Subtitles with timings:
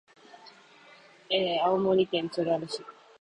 [1.63, 2.83] 青森県つがる市